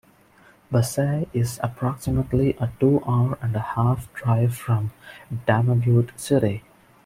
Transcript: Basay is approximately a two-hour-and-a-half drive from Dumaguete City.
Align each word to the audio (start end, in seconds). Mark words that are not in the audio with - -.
Basay 0.73 1.27
is 1.31 1.59
approximately 1.61 2.53
a 2.59 2.71
two-hour-and-a-half 2.79 4.11
drive 4.15 4.55
from 4.55 4.91
Dumaguete 5.47 6.19
City. 6.19 6.63